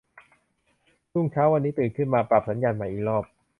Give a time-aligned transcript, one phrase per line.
[1.13, 3.23] รุ่งเช้าวันนี้ ตื่นขึ้นมา ปรับสัญญาณใหม่อีกรอบ